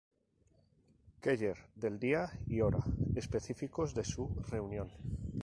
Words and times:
Keller 1.21 1.61
del 1.75 1.99
día 1.99 2.31
y 2.47 2.61
hora 2.61 2.83
específicos 3.15 3.93
de 3.93 4.03
su 4.03 4.33
reunión. 4.49 4.89